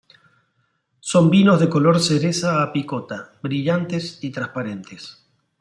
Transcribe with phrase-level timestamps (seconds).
[0.99, 5.21] Son vinos de color cereza a picota, brillantes y transparentes.